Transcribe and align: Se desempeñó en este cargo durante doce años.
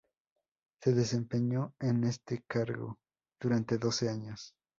Se 0.81 0.93
desempeñó 0.93 1.75
en 1.79 2.05
este 2.05 2.41
cargo 2.47 2.97
durante 3.39 3.77
doce 3.77 4.09
años. 4.09 4.55